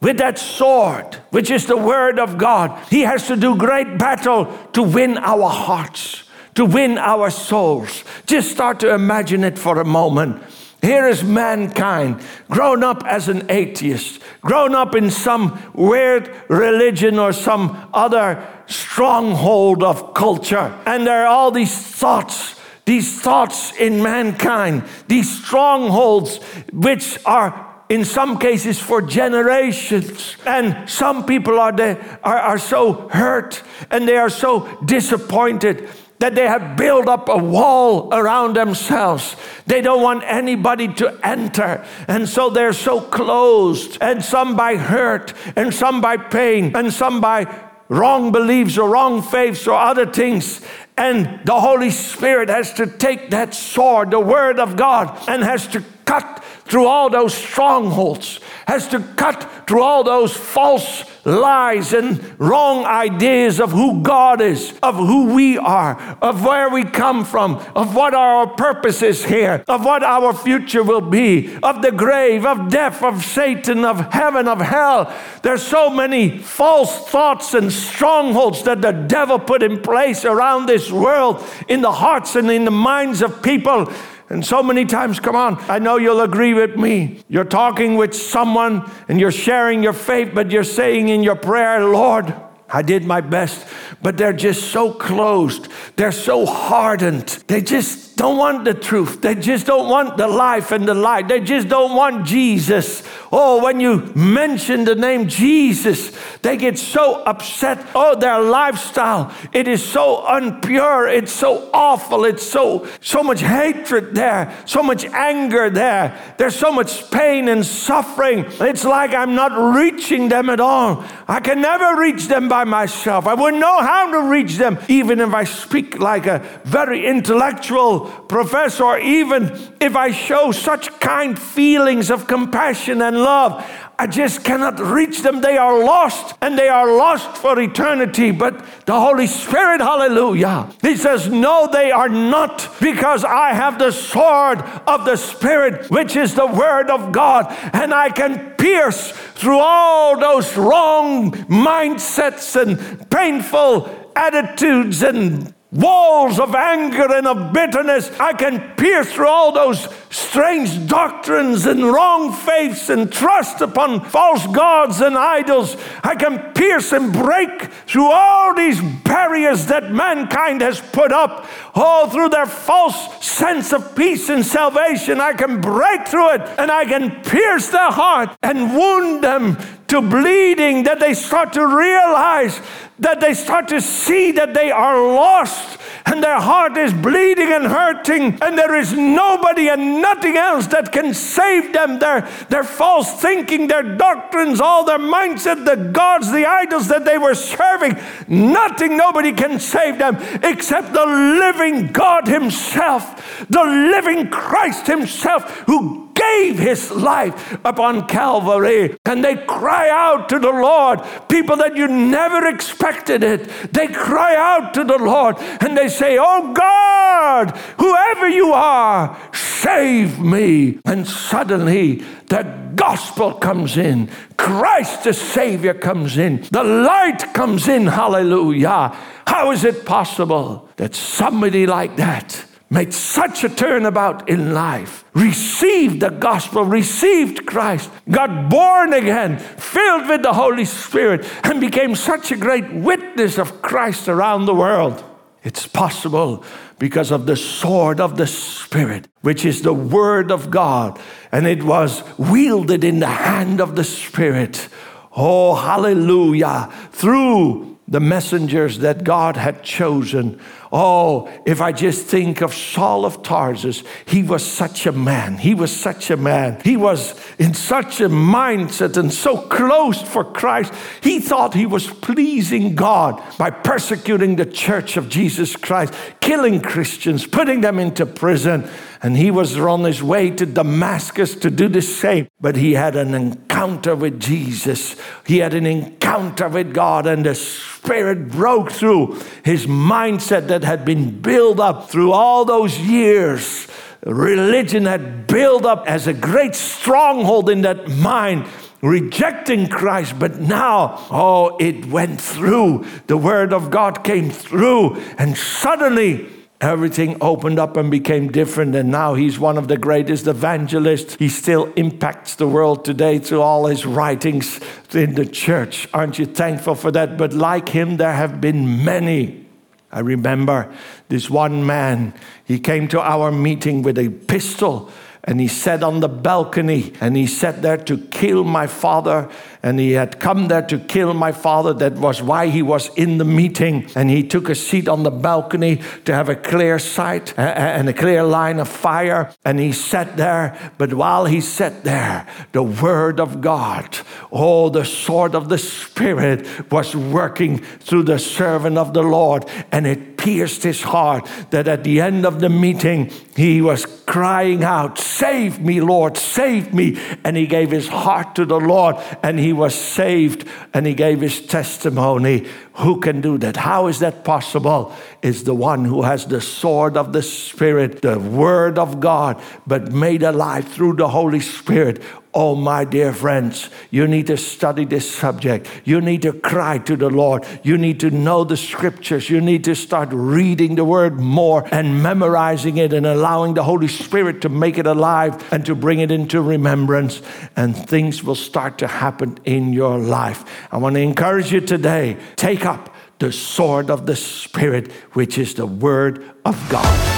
with 0.00 0.18
that 0.18 0.38
sword, 0.38 1.16
which 1.30 1.50
is 1.50 1.66
the 1.66 1.76
word 1.76 2.18
of 2.18 2.38
God. 2.38 2.78
He 2.88 3.00
has 3.02 3.26
to 3.26 3.36
do 3.36 3.56
great 3.56 3.98
battle 3.98 4.46
to 4.72 4.82
win 4.82 5.18
our 5.18 5.48
hearts, 5.50 6.24
to 6.54 6.64
win 6.64 6.98
our 6.98 7.30
souls. 7.30 8.04
Just 8.26 8.50
start 8.50 8.80
to 8.80 8.94
imagine 8.94 9.44
it 9.44 9.58
for 9.58 9.80
a 9.80 9.84
moment. 9.84 10.42
Here 10.80 11.08
is 11.08 11.24
mankind, 11.24 12.20
grown 12.48 12.84
up 12.84 13.02
as 13.04 13.28
an 13.28 13.50
atheist, 13.50 14.20
grown 14.42 14.74
up 14.74 14.94
in 14.94 15.10
some 15.10 15.60
weird 15.74 16.30
religion 16.48 17.18
or 17.18 17.32
some 17.32 17.88
other 17.92 18.46
stronghold 18.66 19.82
of 19.82 20.14
culture. 20.14 20.78
And 20.86 21.06
there 21.06 21.24
are 21.24 21.26
all 21.26 21.50
these 21.50 21.76
thoughts 21.76 22.54
these 22.88 23.20
thoughts 23.20 23.76
in 23.76 24.02
mankind, 24.02 24.82
these 25.08 25.44
strongholds 25.44 26.38
which 26.72 27.18
are 27.26 27.82
in 27.90 28.02
some 28.02 28.38
cases 28.38 28.78
for 28.78 29.02
generations. 29.02 30.36
And 30.46 30.88
some 30.88 31.26
people 31.26 31.60
are, 31.60 31.78
are, 32.24 32.38
are 32.38 32.58
so 32.58 33.10
hurt 33.10 33.62
and 33.90 34.08
they 34.08 34.16
are 34.16 34.30
so 34.30 34.66
disappointed 34.86 35.86
that 36.18 36.34
they 36.34 36.46
have 36.46 36.76
built 36.76 37.08
up 37.08 37.28
a 37.28 37.36
wall 37.36 38.12
around 38.12 38.56
themselves. 38.56 39.36
They 39.66 39.80
don't 39.80 40.02
want 40.02 40.24
anybody 40.24 40.88
to 40.94 41.18
enter. 41.22 41.84
And 42.08 42.28
so 42.28 42.50
they're 42.50 42.72
so 42.72 43.00
closed, 43.00 43.98
and 44.00 44.24
some 44.24 44.56
by 44.56 44.76
hurt, 44.76 45.34
and 45.56 45.72
some 45.72 46.00
by 46.00 46.16
pain, 46.16 46.74
and 46.74 46.92
some 46.92 47.20
by 47.20 47.46
wrong 47.88 48.32
beliefs 48.32 48.76
or 48.76 48.90
wrong 48.90 49.22
faiths 49.22 49.66
or 49.66 49.78
other 49.78 50.06
things. 50.06 50.60
And 50.96 51.40
the 51.44 51.60
Holy 51.60 51.90
Spirit 51.90 52.48
has 52.48 52.74
to 52.74 52.86
take 52.86 53.30
that 53.30 53.54
sword, 53.54 54.10
the 54.10 54.20
Word 54.20 54.58
of 54.58 54.76
God, 54.76 55.16
and 55.28 55.42
has 55.42 55.68
to 55.68 55.84
cut 56.04 56.42
through 56.68 56.86
all 56.86 57.10
those 57.10 57.34
strongholds, 57.34 58.40
has 58.66 58.88
to 58.88 59.00
cut 59.00 59.66
through 59.66 59.82
all 59.82 60.04
those 60.04 60.36
false 60.36 61.04
lies 61.24 61.92
and 61.92 62.38
wrong 62.40 62.84
ideas 62.84 63.60
of 63.60 63.72
who 63.72 64.02
God 64.02 64.40
is, 64.40 64.72
of 64.82 64.96
who 64.96 65.34
we 65.34 65.58
are, 65.58 66.18
of 66.22 66.44
where 66.44 66.70
we 66.70 66.84
come 66.84 67.24
from, 67.24 67.56
of 67.74 67.94
what 67.94 68.14
our 68.14 68.46
purpose 68.46 69.02
is 69.02 69.24
here, 69.24 69.64
of 69.68 69.84
what 69.84 70.02
our 70.02 70.32
future 70.32 70.82
will 70.82 71.00
be, 71.00 71.56
of 71.62 71.82
the 71.82 71.92
grave, 71.92 72.46
of 72.46 72.70
death, 72.70 73.02
of 73.02 73.24
Satan, 73.24 73.84
of 73.84 74.12
heaven, 74.12 74.48
of 74.48 74.60
hell. 74.60 75.12
There's 75.42 75.62
so 75.62 75.90
many 75.90 76.38
false 76.38 77.08
thoughts 77.08 77.54
and 77.54 77.72
strongholds 77.72 78.62
that 78.64 78.82
the 78.82 78.92
devil 78.92 79.38
put 79.38 79.62
in 79.62 79.80
place 79.80 80.24
around 80.24 80.66
this 80.66 80.90
world 80.90 81.44
in 81.68 81.80
the 81.80 81.92
hearts 81.92 82.36
and 82.36 82.50
in 82.50 82.64
the 82.64 82.70
minds 82.70 83.22
of 83.22 83.42
people 83.42 83.92
And 84.30 84.44
so 84.44 84.62
many 84.62 84.84
times, 84.84 85.20
come 85.20 85.36
on, 85.36 85.58
I 85.70 85.78
know 85.78 85.96
you'll 85.96 86.20
agree 86.20 86.52
with 86.52 86.76
me. 86.76 87.24
You're 87.28 87.44
talking 87.44 87.96
with 87.96 88.14
someone 88.14 88.90
and 89.08 89.18
you're 89.18 89.32
sharing 89.32 89.82
your 89.82 89.94
faith, 89.94 90.32
but 90.34 90.50
you're 90.50 90.64
saying 90.64 91.08
in 91.08 91.22
your 91.22 91.36
prayer, 91.36 91.84
Lord, 91.84 92.34
I 92.68 92.82
did 92.82 93.04
my 93.04 93.22
best, 93.22 93.66
but 94.02 94.18
they're 94.18 94.34
just 94.34 94.70
so 94.70 94.92
closed. 94.92 95.68
They're 95.96 96.12
so 96.12 96.44
hardened. 96.44 97.42
They 97.46 97.62
just 97.62 98.07
don't 98.18 98.36
want 98.36 98.64
the 98.64 98.74
truth. 98.74 99.20
They 99.20 99.36
just 99.36 99.64
don't 99.64 99.88
want 99.88 100.16
the 100.16 100.26
life 100.26 100.72
and 100.72 100.86
the 100.86 100.92
light. 100.92 101.28
They 101.28 101.38
just 101.38 101.68
don't 101.68 101.94
want 101.94 102.26
Jesus. 102.26 103.08
Oh, 103.30 103.62
when 103.62 103.78
you 103.78 104.10
mention 104.16 104.84
the 104.84 104.96
name 104.96 105.28
Jesus, 105.28 106.10
they 106.42 106.56
get 106.56 106.78
so 106.78 107.22
upset. 107.22 107.78
Oh, 107.94 108.16
their 108.16 108.40
lifestyle, 108.40 109.32
it 109.52 109.68
is 109.68 109.84
so 109.84 110.24
unpure. 110.26 111.14
It's 111.14 111.32
so 111.32 111.70
awful. 111.72 112.24
It's 112.24 112.42
so 112.42 112.88
so 113.00 113.22
much 113.22 113.40
hatred 113.40 114.16
there, 114.16 114.52
so 114.66 114.82
much 114.82 115.04
anger 115.04 115.70
there. 115.70 116.18
There's 116.38 116.56
so 116.56 116.72
much 116.72 117.08
pain 117.12 117.48
and 117.48 117.64
suffering. 117.64 118.46
It's 118.58 118.84
like 118.84 119.14
I'm 119.14 119.36
not 119.36 119.76
reaching 119.76 120.28
them 120.28 120.50
at 120.50 120.58
all. 120.58 121.04
I 121.28 121.38
can 121.38 121.60
never 121.60 122.00
reach 122.00 122.26
them 122.26 122.48
by 122.48 122.64
myself. 122.64 123.28
I 123.28 123.34
wouldn't 123.34 123.60
know 123.60 123.80
how 123.80 124.10
to 124.10 124.28
reach 124.28 124.56
them, 124.56 124.76
even 124.88 125.20
if 125.20 125.32
I 125.32 125.44
speak 125.44 126.00
like 126.00 126.26
a 126.26 126.42
very 126.64 127.06
intellectual 127.06 128.07
professor, 128.28 128.98
even 128.98 129.58
if 129.80 129.96
I 129.96 130.10
show 130.10 130.52
such 130.52 130.90
kind 131.00 131.38
feelings 131.38 132.10
of 132.10 132.26
compassion 132.26 133.02
and 133.02 133.18
love. 133.18 133.64
I 134.00 134.06
just 134.06 134.44
cannot 134.44 134.78
reach 134.78 135.22
them. 135.22 135.40
They 135.40 135.56
are 135.56 135.82
lost 135.82 136.36
and 136.40 136.56
they 136.56 136.68
are 136.68 136.96
lost 136.96 137.36
for 137.36 137.58
eternity. 137.58 138.30
But 138.30 138.64
the 138.86 139.00
Holy 139.00 139.26
Spirit, 139.26 139.80
hallelujah, 139.80 140.70
He 140.82 140.94
says, 140.94 141.28
No, 141.28 141.68
they 141.70 141.90
are 141.90 142.08
not, 142.08 142.76
because 142.80 143.24
I 143.24 143.54
have 143.54 143.80
the 143.80 143.90
sword 143.90 144.60
of 144.86 145.04
the 145.04 145.16
Spirit, 145.16 145.90
which 145.90 146.14
is 146.14 146.34
the 146.34 146.46
Word 146.46 146.90
of 146.90 147.10
God, 147.10 147.46
and 147.72 147.92
I 147.92 148.10
can 148.10 148.50
pierce 148.50 149.10
through 149.10 149.58
all 149.58 150.16
those 150.18 150.56
wrong 150.56 151.32
mindsets 151.32 152.54
and 152.54 153.10
painful 153.10 154.12
attitudes 154.14 155.02
and 155.02 155.54
walls 155.70 156.38
of 156.38 156.54
anger 156.54 157.12
and 157.12 157.26
of 157.26 157.52
bitterness. 157.52 158.10
I 158.18 158.32
can 158.32 158.74
pierce 158.76 159.12
through 159.12 159.28
all 159.28 159.52
those 159.52 159.88
strange 160.10 160.86
doctrines 160.86 161.66
and 161.66 161.84
wrong 161.84 162.32
faiths 162.32 162.88
and 162.88 163.12
trust 163.12 163.60
upon 163.60 164.00
false 164.04 164.46
gods 164.46 165.00
and 165.00 165.16
idols. 165.16 165.76
I 166.02 166.14
can 166.14 166.54
pierce 166.54 166.92
and 166.92 167.12
break 167.12 167.70
through 167.86 168.10
all 168.10 168.54
these 168.54 168.80
barriers 168.80 169.66
that 169.66 169.92
mankind 169.92 170.62
has 170.62 170.80
put 170.80 171.12
up, 171.12 171.46
all 171.74 172.08
through 172.08 172.30
their 172.30 172.46
false 172.46 173.24
sense 173.24 173.72
of 173.72 173.94
peace 173.94 174.30
and 174.30 174.44
salvation. 174.44 175.20
I 175.20 175.34
can 175.34 175.60
break 175.60 176.08
through 176.08 176.30
it 176.30 176.40
and 176.58 176.70
I 176.70 176.86
can 176.86 177.22
pierce 177.22 177.68
their 177.68 177.90
heart 177.90 178.34
and 178.42 178.74
wound 178.74 179.22
them 179.22 179.58
to 179.88 180.00
bleeding 180.02 180.84
that 180.84 181.00
they 181.00 181.14
start 181.14 181.52
to 181.54 181.66
realize 181.66 182.60
that 182.98 183.20
they 183.20 183.34
start 183.34 183.68
to 183.68 183.80
see 183.80 184.32
that 184.32 184.54
they 184.54 184.70
are 184.70 185.00
lost 185.14 185.78
and 186.06 186.22
their 186.22 186.40
heart 186.40 186.76
is 186.78 186.92
bleeding 186.92 187.52
and 187.52 187.66
hurting, 187.66 188.38
and 188.40 188.56
there 188.56 188.74
is 188.74 188.94
nobody 188.94 189.68
and 189.68 190.00
nothing 190.00 190.38
else 190.38 190.66
that 190.68 190.90
can 190.90 191.12
save 191.12 191.74
them. 191.74 191.98
Their, 191.98 192.22
their 192.48 192.64
false 192.64 193.20
thinking, 193.20 193.66
their 193.66 193.82
doctrines, 193.82 194.58
all 194.58 194.84
their 194.84 194.98
mindset, 194.98 195.66
the 195.66 195.90
gods, 195.92 196.32
the 196.32 196.46
idols 196.46 196.88
that 196.88 197.04
they 197.04 197.18
were 197.18 197.34
serving, 197.34 197.98
nothing, 198.26 198.96
nobody 198.96 199.32
can 199.32 199.60
save 199.60 199.98
them 199.98 200.16
except 200.42 200.94
the 200.94 201.04
living 201.04 201.88
God 201.88 202.26
Himself, 202.26 203.46
the 203.50 203.64
living 203.64 204.30
Christ 204.30 204.86
Himself, 204.86 205.44
who 205.66 206.07
gave 206.18 206.58
his 206.58 206.90
life 206.90 207.58
upon 207.64 208.06
Calvary. 208.06 208.96
And 209.04 209.24
they 209.24 209.36
cry 209.36 209.88
out 209.90 210.28
to 210.30 210.38
the 210.38 210.50
Lord, 210.50 211.00
people 211.28 211.56
that 211.56 211.76
you 211.76 211.88
never 211.88 212.46
expected 212.46 213.22
it. 213.22 213.48
They 213.72 213.88
cry 213.88 214.34
out 214.36 214.74
to 214.74 214.84
the 214.84 214.98
Lord 214.98 215.36
and 215.60 215.76
they 215.76 215.88
say, 215.88 216.18
Oh 216.20 216.52
God, 216.52 217.56
whoever 217.78 218.28
you 218.28 218.52
are, 218.52 219.16
save 219.32 220.18
me. 220.18 220.78
And 220.84 221.06
suddenly 221.06 222.02
the 222.26 222.42
gospel 222.74 223.34
comes 223.34 223.76
in. 223.76 224.08
Christ 224.36 225.04
the 225.04 225.12
Savior 225.12 225.74
comes 225.74 226.16
in. 226.16 226.42
The 226.50 226.64
light 226.64 227.34
comes 227.34 227.68
in. 227.68 227.86
Hallelujah. 227.86 228.96
How 229.26 229.50
is 229.50 229.64
it 229.64 229.84
possible 229.84 230.68
that 230.76 230.94
somebody 230.94 231.66
like 231.66 231.96
that 231.96 232.44
made 232.70 232.92
such 232.92 233.44
a 233.44 233.48
turnabout 233.48 234.28
in 234.28 234.52
life, 234.52 235.04
received 235.14 236.00
the 236.00 236.10
gospel, 236.10 236.64
received 236.64 237.46
Christ, 237.46 237.90
got 238.10 238.50
born 238.50 238.92
again, 238.92 239.38
filled 239.38 240.08
with 240.08 240.22
the 240.22 240.34
Holy 240.34 240.66
Spirit, 240.66 241.26
and 241.44 241.60
became 241.60 241.94
such 241.94 242.30
a 242.30 242.36
great 242.36 242.70
witness 242.72 243.38
of 243.38 243.62
Christ 243.62 244.08
around 244.08 244.44
the 244.44 244.54
world. 244.54 245.02
It's 245.42 245.66
possible 245.66 246.44
because 246.78 247.10
of 247.10 247.24
the 247.24 247.36
sword 247.36 248.00
of 248.00 248.16
the 248.16 248.26
Spirit, 248.26 249.08
which 249.22 249.44
is 249.44 249.62
the 249.62 249.72
Word 249.72 250.30
of 250.30 250.50
God, 250.50 251.00
and 251.32 251.46
it 251.46 251.62
was 251.62 252.02
wielded 252.18 252.84
in 252.84 253.00
the 253.00 253.06
hand 253.06 253.60
of 253.60 253.76
the 253.76 253.84
Spirit. 253.84 254.68
Oh, 255.16 255.54
hallelujah! 255.54 256.70
Through 256.92 257.77
the 257.88 258.00
messengers 258.00 258.78
that 258.78 259.02
God 259.02 259.36
had 259.36 259.62
chosen 259.62 260.38
Oh, 260.70 261.30
if 261.46 261.62
I 261.62 261.72
just 261.72 262.06
think 262.06 262.42
of 262.42 262.52
Saul 262.52 263.06
of 263.06 263.22
Tarsus, 263.22 263.82
he 264.04 264.22
was 264.22 264.44
such 264.44 264.84
a 264.84 264.92
man. 264.92 265.38
He 265.38 265.54
was 265.54 265.74
such 265.74 266.10
a 266.10 266.16
man. 266.16 266.60
He 266.62 266.76
was 266.76 267.18
in 267.38 267.54
such 267.54 268.02
a 268.02 268.08
mindset 268.08 268.98
and 268.98 269.10
so 269.10 269.38
close 269.38 270.02
for 270.02 270.24
Christ. 270.24 270.74
He 271.02 271.20
thought 271.20 271.54
he 271.54 271.64
was 271.64 271.86
pleasing 271.86 272.74
God 272.74 273.22
by 273.38 273.50
persecuting 273.50 274.36
the 274.36 274.44
church 274.44 274.98
of 274.98 275.08
Jesus 275.08 275.56
Christ, 275.56 275.94
killing 276.20 276.60
Christians, 276.60 277.26
putting 277.26 277.62
them 277.62 277.78
into 277.78 278.04
prison. 278.04 278.68
And 279.00 279.16
he 279.16 279.30
was 279.30 279.56
on 279.56 279.84
his 279.84 280.02
way 280.02 280.30
to 280.32 280.44
Damascus 280.44 281.36
to 281.36 281.50
do 281.50 281.68
the 281.68 281.80
same. 281.80 282.28
But 282.40 282.56
he 282.56 282.74
had 282.74 282.96
an 282.96 283.14
encounter 283.14 283.94
with 283.94 284.20
Jesus. 284.20 284.96
He 285.24 285.38
had 285.38 285.54
an 285.54 285.66
encounter 286.08 286.48
with 286.48 286.72
God, 286.72 287.06
and 287.06 287.24
the 287.24 287.34
Spirit 287.34 288.28
broke 288.30 288.72
through 288.72 289.20
his 289.44 289.66
mindset 289.66 290.48
that 290.48 290.64
had 290.64 290.84
been 290.84 291.20
built 291.20 291.60
up 291.60 291.90
through 291.90 292.12
all 292.12 292.44
those 292.44 292.78
years. 292.78 293.68
Religion 294.04 294.86
had 294.86 295.26
built 295.26 295.66
up 295.66 295.84
as 295.86 296.06
a 296.06 296.14
great 296.14 296.54
stronghold 296.54 297.50
in 297.50 297.62
that 297.62 297.88
mind 297.90 298.46
rejecting 298.80 299.68
Christ, 299.68 300.18
but 300.18 300.38
now, 300.38 301.04
oh, 301.10 301.56
it 301.58 301.86
went 301.86 302.20
through. 302.20 302.86
The 303.06 303.16
Word 303.16 303.52
of 303.52 303.70
God 303.70 304.02
came 304.02 304.30
through, 304.30 304.96
and 305.18 305.36
suddenly 305.36 306.28
everything 306.60 307.16
opened 307.20 307.58
up 307.58 307.76
and 307.76 307.90
became 307.90 308.32
different. 308.32 308.74
And 308.74 308.90
now 308.90 309.14
he's 309.14 309.38
one 309.38 309.58
of 309.58 309.68
the 309.68 309.76
greatest 309.76 310.26
evangelists. 310.26 311.14
He 311.14 311.28
still 311.28 311.72
impacts 311.74 312.34
the 312.34 312.48
world 312.48 312.84
today 312.84 313.18
through 313.18 313.42
all 313.42 313.66
his 313.66 313.86
writings 313.86 314.60
in 314.92 315.14
the 315.14 315.26
church. 315.26 315.88
Aren't 315.94 316.18
you 316.18 316.26
thankful 316.26 316.74
for 316.74 316.90
that? 316.92 317.16
But 317.16 317.32
like 317.32 317.68
him, 317.68 317.96
there 317.96 318.12
have 318.12 318.40
been 318.40 318.84
many. 318.84 319.46
I 319.90 320.00
remember 320.00 320.72
this 321.08 321.30
one 321.30 321.64
man, 321.64 322.12
he 322.44 322.58
came 322.58 322.88
to 322.88 323.00
our 323.00 323.32
meeting 323.32 323.82
with 323.82 323.98
a 323.98 324.10
pistol 324.10 324.90
and 325.24 325.40
he 325.40 325.48
sat 325.48 325.82
on 325.82 326.00
the 326.00 326.08
balcony 326.08 326.92
and 327.00 327.16
he 327.16 327.26
sat 327.26 327.62
there 327.62 327.76
to 327.76 327.98
kill 327.98 328.44
my 328.44 328.66
father 328.66 329.28
and 329.62 329.80
he 329.80 329.92
had 329.92 330.20
come 330.20 330.48
there 330.48 330.62
to 330.62 330.78
kill 330.78 331.14
my 331.14 331.32
father. 331.32 331.72
That 331.72 331.94
was 331.94 332.22
why 332.22 332.48
he 332.48 332.62
was 332.62 332.94
in 332.96 333.18
the 333.18 333.24
meeting. 333.24 333.90
And 333.94 334.08
he 334.08 334.22
took 334.22 334.48
a 334.48 334.54
seat 334.54 334.88
on 334.88 335.02
the 335.02 335.10
balcony 335.10 335.82
to 336.04 336.14
have 336.14 336.28
a 336.28 336.36
clear 336.36 336.78
sight 336.78 337.36
and 337.36 337.88
a 337.88 337.92
clear 337.92 338.22
line 338.22 338.60
of 338.60 338.68
fire. 338.68 339.32
And 339.44 339.58
he 339.58 339.72
sat 339.72 340.16
there. 340.16 340.72
But 340.78 340.94
while 340.94 341.24
he 341.24 341.40
sat 341.40 341.84
there, 341.84 342.26
the 342.52 342.62
word 342.62 343.18
of 343.18 343.40
God, 343.40 343.98
oh, 344.30 344.68
the 344.68 344.84
sword 344.84 345.34
of 345.34 345.48
the 345.48 345.58
Spirit 345.58 346.70
was 346.70 346.94
working 346.94 347.58
through 347.58 348.04
the 348.04 348.18
servant 348.18 348.78
of 348.78 348.94
the 348.94 349.02
Lord. 349.02 349.44
And 349.72 349.86
it 349.86 350.17
pierced 350.28 350.62
his 350.62 350.82
heart 350.82 351.26
that 351.48 351.66
at 351.66 351.84
the 351.84 352.02
end 352.02 352.26
of 352.26 352.38
the 352.38 352.50
meeting, 352.50 353.10
he 353.34 353.62
was 353.62 353.86
crying 353.86 354.62
out, 354.62 354.98
Save 354.98 355.58
me, 355.58 355.80
Lord, 355.80 356.18
save 356.18 356.74
me. 356.74 356.98
And 357.24 357.34
he 357.34 357.46
gave 357.46 357.70
his 357.70 357.88
heart 357.88 358.34
to 358.34 358.44
the 358.44 358.60
Lord 358.60 358.96
and 359.22 359.38
he 359.38 359.54
was 359.54 359.74
saved 359.74 360.46
and 360.74 360.86
he 360.86 360.92
gave 360.92 361.22
his 361.22 361.40
testimony. 361.40 362.46
Who 362.74 363.00
can 363.00 363.22
do 363.22 363.38
that? 363.38 363.56
How 363.56 363.86
is 363.86 364.00
that 364.00 364.22
possible? 364.22 364.94
Is 365.22 365.44
the 365.44 365.54
one 365.54 365.84
who 365.86 366.02
has 366.02 366.26
the 366.26 366.40
sword 366.40 366.96
of 366.96 367.12
the 367.12 367.22
Spirit, 367.22 368.02
the 368.02 368.18
Word 368.18 368.78
of 368.78 369.00
God, 369.00 369.42
but 369.66 369.92
made 369.92 370.22
alive 370.22 370.68
through 370.68 370.94
the 370.94 371.08
Holy 371.08 371.40
Spirit. 371.40 372.02
Oh, 372.34 372.54
my 372.54 372.84
dear 372.84 373.12
friends, 373.14 373.70
you 373.90 374.06
need 374.06 374.26
to 374.26 374.36
study 374.36 374.84
this 374.84 375.10
subject. 375.10 375.68
You 375.84 376.00
need 376.00 376.22
to 376.22 376.32
cry 376.32 376.78
to 376.78 376.94
the 376.94 377.08
Lord. 377.08 377.46
You 377.62 377.78
need 377.78 378.00
to 378.00 378.10
know 378.10 378.44
the 378.44 378.56
scriptures. 378.56 379.30
You 379.30 379.40
need 379.40 379.64
to 379.64 379.74
start 379.74 380.10
reading 380.12 380.74
the 380.74 380.84
word 380.84 381.18
more 381.18 381.66
and 381.72 382.02
memorizing 382.02 382.76
it 382.76 382.92
and 382.92 383.06
allowing 383.06 383.54
the 383.54 383.62
Holy 383.62 383.88
Spirit 383.88 384.42
to 384.42 384.50
make 384.50 384.76
it 384.76 384.86
alive 384.86 385.42
and 385.52 385.64
to 385.64 385.74
bring 385.74 386.00
it 386.00 386.10
into 386.10 386.42
remembrance. 386.42 387.22
And 387.56 387.74
things 387.74 388.22
will 388.22 388.34
start 388.34 388.76
to 388.78 388.86
happen 388.86 389.38
in 389.44 389.72
your 389.72 389.98
life. 389.98 390.44
I 390.70 390.76
want 390.76 390.96
to 390.96 391.00
encourage 391.00 391.50
you 391.50 391.62
today 391.62 392.18
take 392.36 392.66
up 392.66 392.94
the 393.18 393.32
sword 393.32 393.90
of 393.90 394.06
the 394.06 394.16
Spirit, 394.16 394.92
which 395.12 395.38
is 395.38 395.54
the 395.54 395.66
word 395.66 396.30
of 396.44 396.68
God. 396.68 397.17